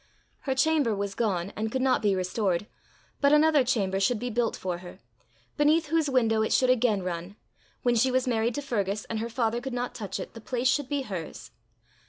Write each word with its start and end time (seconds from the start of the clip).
Her 0.49 0.55
chamber 0.55 0.95
was 0.95 1.13
gone, 1.13 1.53
and 1.55 1.71
could 1.71 1.79
not 1.83 2.01
be 2.01 2.15
restored, 2.15 2.65
but 3.19 3.31
another 3.31 3.63
chamber 3.63 3.99
should 3.99 4.17
be 4.17 4.31
built 4.31 4.55
for 4.55 4.79
her, 4.79 4.97
beneath 5.57 5.89
whose 5.89 6.09
window 6.09 6.41
it 6.41 6.51
should 6.51 6.71
again 6.71 7.03
run: 7.03 7.35
when 7.83 7.93
she 7.93 8.09
was 8.09 8.27
married 8.27 8.55
to 8.55 8.63
Fergus, 8.63 9.05
and 9.05 9.19
her 9.19 9.29
father 9.29 9.61
could 9.61 9.73
not 9.73 9.93
touch 9.93 10.19
it, 10.19 10.33
the 10.33 10.41
place 10.41 10.67
should 10.67 10.89
be 10.89 11.03
hers. 11.03 11.51